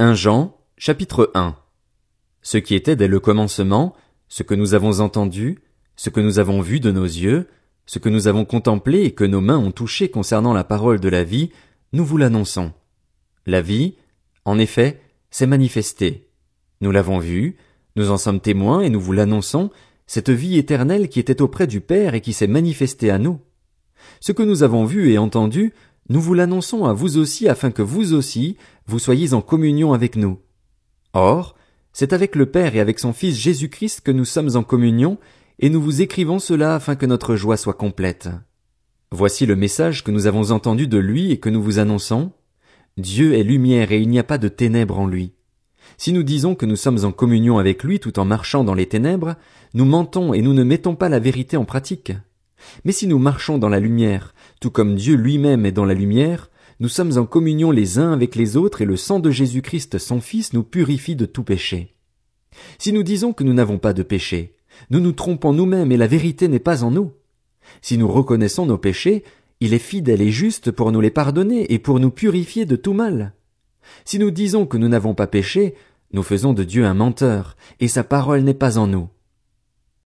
[0.00, 1.56] 1 Jean, chapitre 1
[2.40, 3.96] Ce qui était dès le commencement,
[4.28, 5.58] ce que nous avons entendu,
[5.96, 7.48] ce que nous avons vu de nos yeux,
[7.84, 11.08] ce que nous avons contemplé et que nos mains ont touché concernant la parole de
[11.08, 11.50] la vie,
[11.92, 12.72] nous vous l'annonçons.
[13.44, 13.96] La vie,
[14.44, 15.00] en effet,
[15.30, 16.28] s'est manifestée.
[16.80, 17.56] Nous l'avons vue,
[17.96, 19.68] nous en sommes témoins et nous vous l'annonçons,
[20.06, 23.40] cette vie éternelle qui était auprès du Père et qui s'est manifestée à nous.
[24.20, 25.74] Ce que nous avons vu et entendu,
[26.08, 30.16] nous vous l'annonçons à vous aussi afin que vous aussi, vous soyez en communion avec
[30.16, 30.38] nous.
[31.12, 31.54] Or,
[31.92, 35.18] c'est avec le Père et avec son Fils Jésus-Christ que nous sommes en communion,
[35.58, 38.28] et nous vous écrivons cela afin que notre joie soit complète.
[39.10, 42.32] Voici le message que nous avons entendu de lui et que nous vous annonçons.
[42.96, 45.32] Dieu est lumière et il n'y a pas de ténèbres en lui.
[45.96, 48.86] Si nous disons que nous sommes en communion avec lui tout en marchant dans les
[48.86, 49.36] ténèbres,
[49.74, 52.12] nous mentons et nous ne mettons pas la vérité en pratique.
[52.84, 56.50] Mais si nous marchons dans la lumière, tout comme Dieu lui-même est dans la lumière,
[56.80, 60.20] nous sommes en communion les uns avec les autres et le sang de Jésus-Christ son
[60.20, 61.96] Fils nous purifie de tout péché.
[62.78, 64.54] Si nous disons que nous n'avons pas de péché,
[64.90, 67.12] nous nous trompons nous-mêmes et la vérité n'est pas en nous.
[67.82, 69.24] Si nous reconnaissons nos péchés,
[69.60, 72.92] il est fidèle et juste pour nous les pardonner et pour nous purifier de tout
[72.92, 73.34] mal.
[74.04, 75.74] Si nous disons que nous n'avons pas péché,
[76.12, 79.08] nous faisons de Dieu un menteur, et sa parole n'est pas en nous.